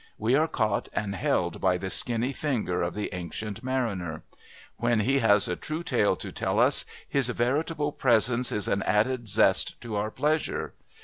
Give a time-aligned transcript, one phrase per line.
[0.17, 4.23] We are caught and held by the skinny finger of the Ancient Mariner.
[4.77, 9.27] When he has a true tale to tell us his veritable presence is an added
[9.29, 10.73] zest to our pleasure.